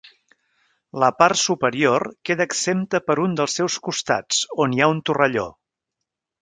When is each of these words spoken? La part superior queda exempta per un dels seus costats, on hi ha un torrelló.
La 1.03 1.09
part 1.19 1.39
superior 1.41 2.05
queda 2.29 2.47
exempta 2.51 3.03
per 3.11 3.19
un 3.27 3.37
dels 3.41 3.61
seus 3.61 3.79
costats, 3.89 4.43
on 4.67 4.77
hi 4.79 4.85
ha 4.87 4.93
un 4.97 5.09
torrelló. 5.11 5.51